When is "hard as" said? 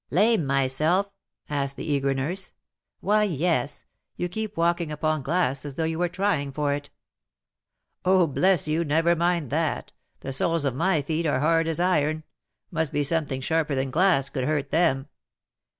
11.41-11.79